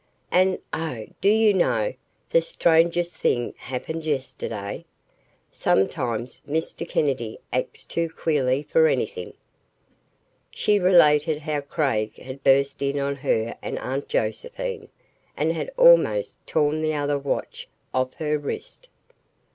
[0.31, 1.93] "And, oh, do you know,
[2.31, 4.85] the strangest thing happened yesterday?
[5.51, 6.89] Sometimes Mr.
[6.89, 9.35] Kennedy acts too queerly for anything."
[10.49, 14.89] She related how Craig had burst in on her and Aunt Josephine
[15.37, 18.89] and had almost torn the other watch off her wrist.